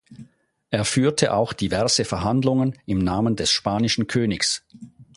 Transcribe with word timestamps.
Er 0.71 0.83
führte 0.83 1.31
auch 1.31 1.53
diverse 1.53 2.05
Verhandlungen 2.05 2.73
im 2.87 2.97
Namen 2.97 3.35
des 3.35 3.51
spanischen 3.51 4.07
Königs. 4.07 4.63